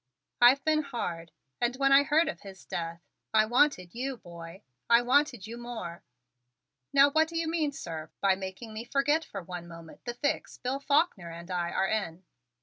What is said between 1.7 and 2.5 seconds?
when I heard of